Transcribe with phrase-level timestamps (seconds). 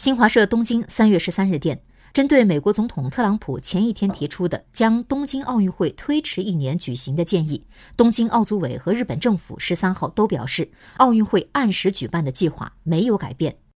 [0.00, 1.78] 新华社东京三月十三日电
[2.14, 7.62] 针对美国总统特朗普前一天提出的将东京奥运会推迟一年举行的建议
[7.98, 13.58] 东京奥组委和日本政府十三号都表示奥运会按时举办的计划没有改变。